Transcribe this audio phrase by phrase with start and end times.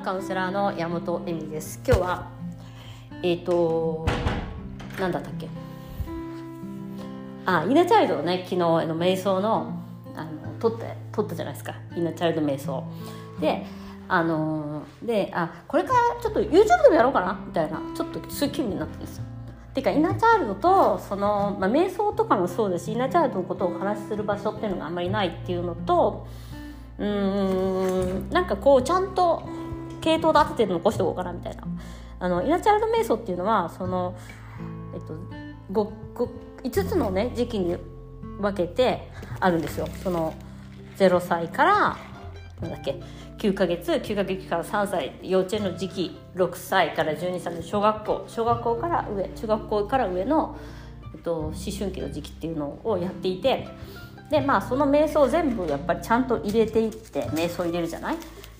[0.00, 1.80] カウンセラーの山本恵美です。
[1.86, 2.28] 今日は
[3.22, 4.06] えっ、ー、と
[4.98, 5.48] 何だったっけ？
[7.46, 9.80] あイナチャイルドね昨日の瞑想の
[10.14, 11.74] あの撮って撮ったじゃないですか。
[11.96, 12.84] イナチャイルド瞑想。
[13.40, 13.66] で
[14.08, 17.40] あのであこれからちょっと YouTube でもやろうかな？
[17.46, 19.24] みたいなちょっとそういう気分になったんですよ。
[19.74, 26.26] ていうかイナチャイルドとその、まあ、瞑想とかもそうですしイナチャイルドのことをお話しする場所っていうのがあんまりないっていうのと
[26.98, 29.46] うんなんかこうちゃんと
[30.06, 31.64] 系統立てて残しておこうかなみたいな。
[32.20, 34.16] あのイナチャイルド瞑想っていうのはその、
[34.94, 35.14] えっと、
[35.72, 35.90] 5,
[36.62, 37.76] 5, つのね時期に
[38.40, 39.88] 分けてあるんですよ。
[40.02, 40.32] その
[40.96, 41.96] 0歳から
[42.62, 43.02] なんだっけ
[43.38, 50.56] 9ヶ月9ヶ月から3歳幼稚園の時期6歳から12歳の小学校小学校から上中学校から上の、
[51.14, 53.68] えっと、思春期の時期っていうのをやっていて
[54.30, 58.16] でまあその瞑想全部やっぱりちゃんと入れていって瞑想入れるじゃない？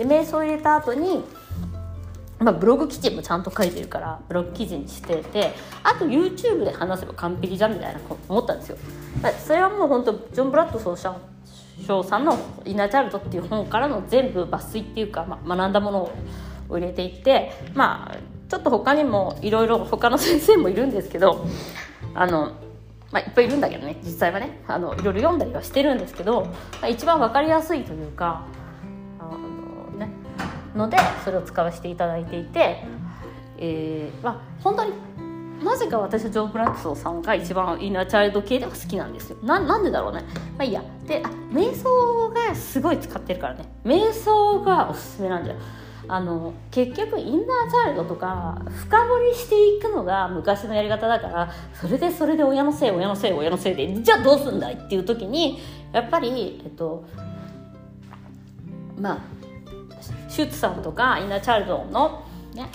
[0.00, 1.22] で瞑想を入れた後に
[2.38, 8.78] まあ、ブログ記事もちゃんと書いてるからブログ記事にしててあと YouTube で話せば完璧じゃんみたいな思ったんですよ。
[9.46, 16.10] それはもう本当ジョン・ブラッドソーシャルさんの「イナチャルド」っていう本からの全部抜粋っていうか、まあ、学んだもの
[16.70, 18.16] を入れていってまあ
[18.48, 21.44] ちょっと他にもいろいろ他の先生もいるんですけど
[22.14, 22.52] あの
[23.12, 24.62] まあ、いっぱいいるんだけどね実際はね。
[24.66, 26.48] いろいろ読んだりはしてるんですけど、ま
[26.82, 28.44] あ、一番分かりやすいというか、
[30.80, 32.84] のでそれを使わせていただいていて、
[33.58, 34.92] えーまあ、本当に
[35.62, 39.36] なぜか私はジョー・ブラックソーさんが一番インナーチャイルド系では好きなんですよ。
[39.42, 40.22] ななんでだろうね。
[40.56, 40.82] まあいいや。
[41.06, 43.66] であ瞑想がすごい使ってるからね。
[43.84, 45.58] 瞑想がおすすめなんだよ。
[46.08, 55.60] あの結局インナーチャイルドとか深掘りしていくのが昔のやり方だからそれでそれで親のせい親のせい親のせいでじゃあどうすんだいっていう時に
[55.92, 57.04] やっぱりえっと
[58.98, 59.39] まあ
[60.28, 62.68] シュッツさんとかインナーチャイルドのね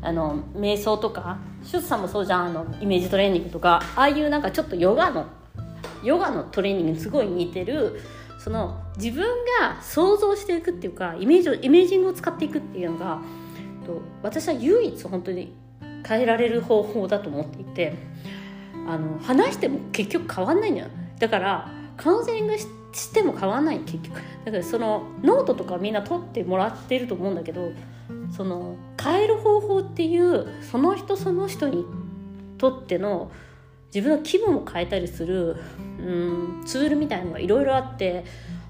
[0.00, 5.26] あの瞑想とかシュッツさんもそうじゃんあのイメージトレーニングとかああいうなんかちょっとヨガの
[6.02, 8.00] ヨガのトレーニングにすごい似てる
[8.38, 9.24] その自分
[9.60, 13.20] が想像していくっていうかイメージイメージングを使っていくっていうのが
[14.22, 15.54] 私は唯一本当に
[16.06, 17.94] 変えられる方法だと思っていて
[18.88, 20.88] あの話しても結局変わんないんだよ。
[21.18, 27.72] だからカウンセリングしても変わんない結局だからそのノートとかみんな取ってもらってると思うんだけど
[28.36, 31.84] その変える方法っていうその人その人に
[32.58, 33.30] とっての
[33.94, 35.56] 自分の気分を変えたりする
[35.98, 38.24] うんツールみたいのがいろいろあって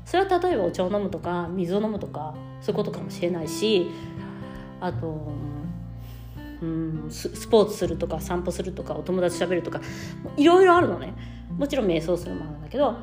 [0.04, 3.90] それは例えばお茶を飲むとか水を飲むとかそういうことかもしれないし
[4.80, 5.32] あと
[6.60, 9.80] うんスポーツするとか散歩するとかお友達しゃべるとか
[10.36, 11.14] いろいろあるのね。
[11.62, 12.96] もちろん瞑想するものだけど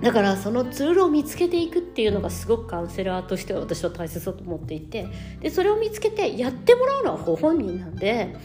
[0.00, 5.08] だからそのツールを見つけていくっていうのがすごくカウンセラーとしては私は大切だと思っていて
[5.40, 8.36] でそれを見つけてやってもらうのはご本人なんで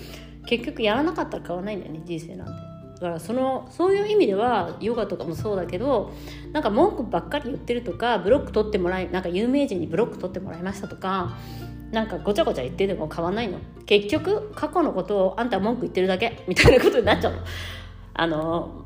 [0.47, 2.53] 結局やらなかったら変わないんだよね人生なんて。
[2.95, 6.11] だからそのそういう意味ではヨガとかもそうだけど
[6.51, 11.37] なんか文句ばっかり言ってるとかブロック取ってもらいなんか有名人にブロック取ってもらいましたとか
[11.91, 13.59] なんかごちゃごちゃ言ってても変わんないの。
[13.85, 17.39] 結局過去のことをあんた文句言ってるだけみたいなことになっちゃうの。
[18.15, 18.85] あの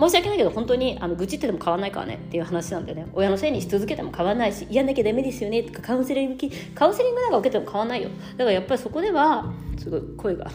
[0.00, 10.50] 申し訳ないけど本当にあの愚痴ってても変わんないからねっていう話なんでね親のせいにし続けても変わんないしやんなきゃダメですよねとかカウンセリングカウンセリングなんか受けても変わんないよだからやっぱりそこではすごい声が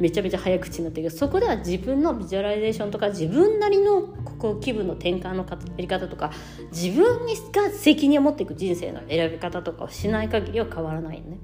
[0.00, 6.30] めちゃめちゃ早口になってるけどそこでは自分のビジュアライゼーションとか自分なりのここ気分の転換のやり方とか
[6.72, 11.38] 自分が責任を持っていく人生の選び方とかをしない限りは変わらないよね。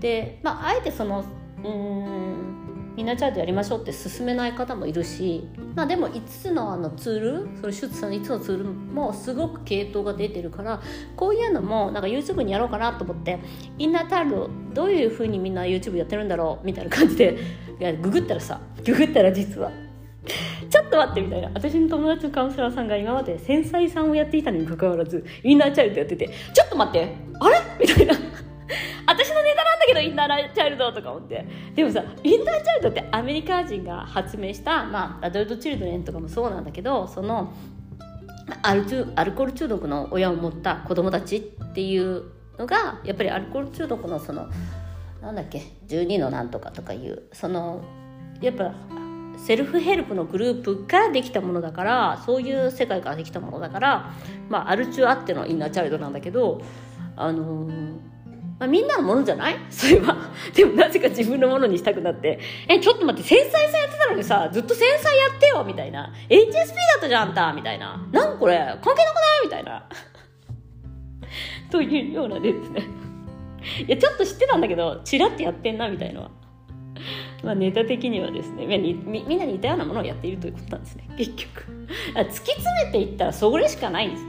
[0.00, 1.24] で、まあ、あえてその
[1.64, 2.65] うん
[2.96, 10.80] みんなチャートやりましょうって進めない方もいるし、まあ、でも5つのあのツールその手術さんの5つのツールもすごく系統が出てるから
[11.14, 13.38] こういうのもなんか YouTube にやろうかなと思って
[13.78, 17.38] インナータイルどういうふうにみんな YouTube やってるんだろうみたいな感じで
[17.78, 19.70] いやググったらさググったら実は。
[20.68, 21.50] ちょっと待ってみたいな。
[21.54, 27.14] 私の友達のカウンセラーさんが今まで繊細さんをやっていたにもかかわらずインナーチャイルドやっててちょっと待って。
[27.38, 27.60] あれ？
[27.80, 28.14] みたいな。
[29.06, 31.46] 私のネタけどインナーチャイルドとか思って。
[31.74, 37.52] でもさインナーチャイルドってアメリカ人が発明した、まあ、アダルトチルドレンとかもそうなんだけどその
[38.62, 41.40] アルアルコール中毒の親を持った子供たちっ
[41.72, 42.24] ていう
[42.58, 44.48] のがやっぱりアルコール中毒のその
[45.20, 47.82] なんだっけ12のなんとかとかいうその
[48.40, 48.74] やっぱ
[49.38, 54.12] セルフヘルプのグループからできたものだからそういう世界からできたものだから、
[54.48, 56.62] まあ、アル中あってのインナーチャイルドなんだけど
[57.16, 58.15] あのー
[58.58, 59.56] まあ、みんなのものじゃない？
[59.70, 60.16] それは。
[60.54, 62.38] でもなぜか自分のものにしたくなって、
[62.68, 66.12] え、ちょっと待って、繊細さやってたのにさ、ずっと繊細やってよみたいな。
[66.28, 66.64] HSP だ
[66.98, 68.06] ったじゃん、あんたみたいな。
[68.12, 69.44] なんこれ関係なくない？
[69.44, 69.84] みたいな。
[71.70, 72.82] というようなですね。
[73.86, 76.30] いやちょっと知ってたんだけどチラッとやってんなみたいのは
[77.42, 81.48] まあネタ的にはですねみみみんな似たようなものをやっているということなんですね結局
[82.14, 84.22] 突き詰めていったらそれしかないんです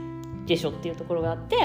[0.48, 1.56] でしょっていうところがあって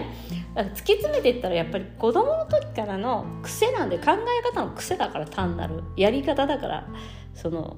[0.55, 6.87] 突き詰めていったらやっぱり子供の時からの癖なんで考え方の癖だから単なるやり方だから
[7.33, 7.77] その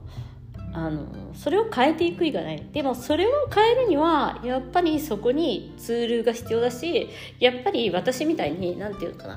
[0.74, 2.62] あのそれを変えていく以外ない。
[2.74, 7.10] でもそれを変えるにはやっぱりそこにツールが必要だし
[7.40, 9.36] やっぱり私みたいに何て言うのかな。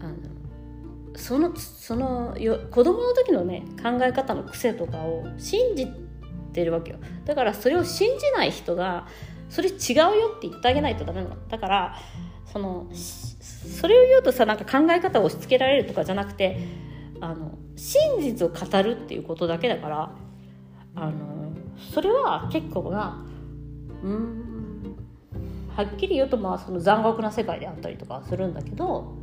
[0.00, 0.16] あの
[1.14, 5.86] そのそのよ子供の時のね考え方の癖とかを信じ
[6.54, 6.98] てるわけよ。
[7.26, 9.06] だからそれを信じない人が
[9.50, 11.48] それ違うよって言ってあげないとダメなの。
[11.48, 11.96] だから
[12.46, 16.58] そのそれを言うとさなんか考え方を押し付けられるとかじゃなくて
[17.20, 20.10] あの真実を語るっていうことだけだから
[20.94, 21.52] あの
[21.92, 23.24] それは結構な
[24.02, 24.96] うん
[25.76, 29.14] はっきり言うとまあその残酷な世界であったりとかするんだけど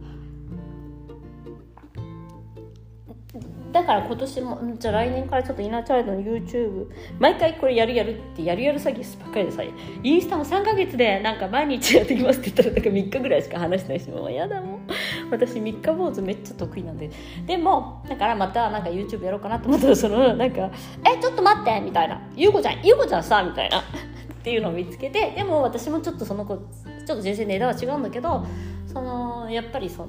[3.72, 6.88] だから今年もじゃあ来年からちょっとイナチャイルドの YouTube
[7.20, 9.64] 毎回これやるやるってやるやる詐欺ばっかりでさ
[10.04, 14.88] インスタも3ヶ月でなんか毎日やってきますって言ったらなんか3日ぐらいしか話してないしもうやだもん。
[15.30, 17.12] 私3日坊主めっちゃ得意なんで。
[17.46, 20.72] でもだからまたなんか YouTube やろうかなと思ったらそのなんか
[21.06, 23.80] 「えちょっと待って」みたいな「ゆうこちゃんゆうこちゃんさ」みたいな。
[24.38, 26.64] っていうのを見つけてでも私もちょっとその子ちょ
[27.04, 28.46] っと全然値段は違うんだけど
[28.86, 30.08] そのやっぱりその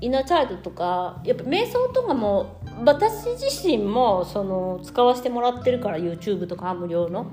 [0.00, 7.26] イナーチャイルドとかやっぱ瞑想とかも私自身もその使わせてもらってるから YouTube とか無料の。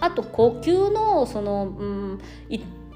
[0.00, 2.20] あと呼吸のその,、うん、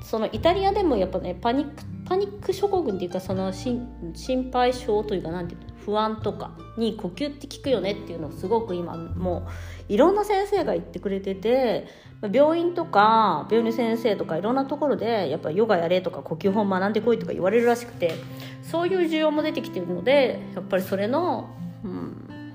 [0.03, 9.47] そのイタリアでもやっぱねパニックパニック諸国っていうかその心配性というかなんていう不安とかに呼吸って効くよねっていうのをすごく今も
[9.89, 11.87] ういろんな先生が言ってくれてて
[12.33, 18.15] 病院とか病院の先生とかいろんなところでやっぱヨガやれとか呼吸法学んでこいとか言われるらしくて
[18.63, 21.49] そういう需要も出てきてるのでやっぱりそれの、
[21.85, 22.55] うん、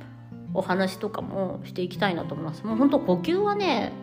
[0.54, 2.64] お話とかもしていきたいなと思います。
[2.66, 3.94] もう本当呼吸はね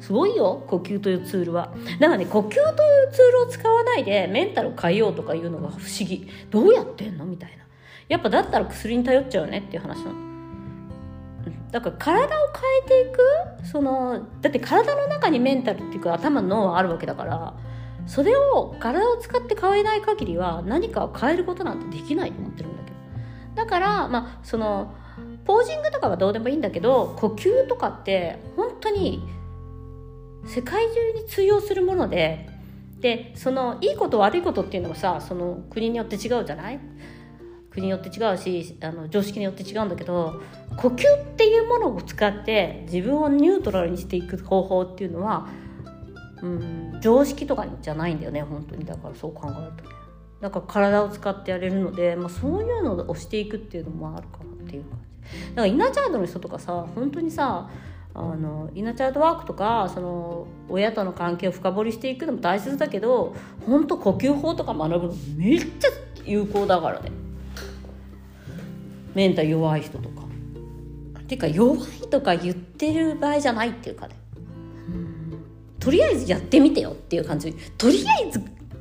[0.00, 1.74] すごいよ呼吸というツールは。
[1.98, 6.28] だからね呼吸というツールを使わないでメンタルを変えようとかいうのが不思議。
[6.50, 7.24] どうやってんの？
[7.26, 7.64] みたいな。
[8.08, 10.30] やっぱだったら薬に頼っちゃうよねっていう話なの。
[11.70, 12.28] だから体を
[12.88, 13.18] 変えていく？
[13.66, 17.54] そのだって体の中にメンタルっていうか頭の脳はあるわけだから
[18.06, 22.96] それを体を使って変えない限りは何かを変えることなんてできないと思ってるんだけど。
[23.54, 24.94] だからまあその
[25.44, 29.22] ポージングとかはどうでもいいんだけど呼吸とかって本当に
[30.46, 32.48] 世界中に通用するもので
[33.00, 36.80] でそのいいこと悪いことっていうのもさその国によって違うじゃない？
[37.70, 40.42] 国によって違うしあの常識によって違うんだけど
[40.76, 45.46] 呼吸っていうものを使って自分をニュートラルにしていく方法っていうのは、
[46.42, 48.84] うん、常識とかじゃないんだよね本当に。
[48.84, 49.96] だからそう考えるとね。
[50.40, 55.48] だから体を使ってやれるので、まあ、そういうのをしていくっていうのもあるかなっていう感じ。
[55.50, 57.70] だからイナーチャイドの人とかさ本当にさ
[58.14, 63.36] あのイナーチャイルドワークとかその親との関係を深掘りしていくのも大切だけど
[63.66, 65.88] 本当呼吸法とか学ぶのめっちゃ
[66.24, 67.12] 有効だからね。
[69.14, 70.20] メンタル弱い人とか。
[71.26, 74.16] ていうか弱いとか言ってる場合じゃないっていうかね。
[75.78, 77.54] とりあえずやってみてよっていう感じ。
[77.78, 78.40] とりあえず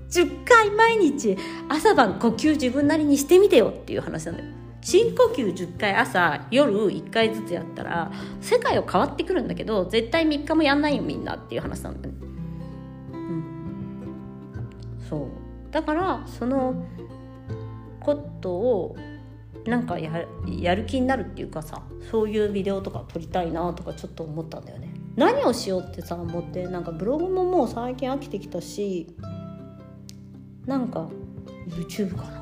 [0.10, 1.38] 10回毎日
[1.70, 4.50] 朝晩呼吸自分なりにしてみてよっていう話なんだよ
[4.82, 12.14] 深呼吸10回朝夜1回ずつやったら世界は変わってくるんだけど絶対3日もやんないよみんなっていう話なんだね、
[13.14, 14.26] うん、
[15.10, 15.30] そう。
[15.72, 16.86] だからその
[18.00, 18.96] ことを
[19.66, 24.94] なんかややる気になるっていうかさそういうビデオとか撮りたいなとかちょっと思ったんだよね。
[25.16, 29.08] 何をしようってさ思ってなんかブログももう最近飽きてきたし
[30.66, 31.10] なんか
[31.68, 32.39] YouTube かな。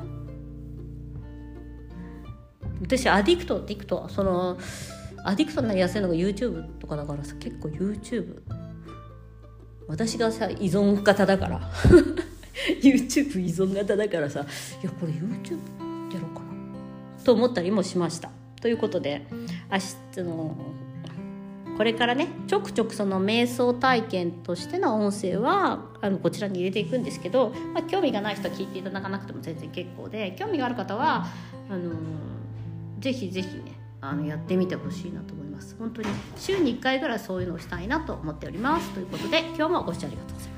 [2.80, 4.58] 私アディクトディクトその
[5.24, 8.40] アディクトになりやすいのが YouTube とかだからさ結構 YouTube
[9.86, 11.60] 私がさ依存型だから。
[12.82, 14.44] YouTube 依存型だからさ
[14.82, 15.58] いやこれ YouTube
[16.12, 17.24] やろうかな。
[17.24, 18.30] と思ったりもしました。
[18.60, 19.26] ということで
[19.70, 19.78] 明
[20.14, 20.56] 日の
[21.76, 31.26] これからねちょくちょくその瞑想体験としての音声はあのこちらに入れていくんですけど、まあ、興味がない人は聞いていただかなくても全然結構で興味がある方は
[31.70, 31.92] あの
[32.98, 35.76] ぜひぜひねあのやってみてほしいなと思います。
[35.78, 38.90] 本当に週に1回ぐらいそういうのをしたいなと思っております。
[38.90, 40.57] ということで今日もご視聴ありがとうございました